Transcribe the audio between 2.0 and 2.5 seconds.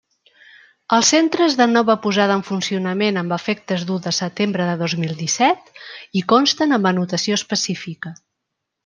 posada en